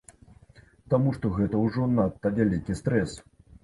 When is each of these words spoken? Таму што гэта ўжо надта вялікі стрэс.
Таму 0.93 1.13
што 1.19 1.33
гэта 1.37 1.63
ўжо 1.69 1.87
надта 1.95 2.35
вялікі 2.43 2.83
стрэс. 2.85 3.21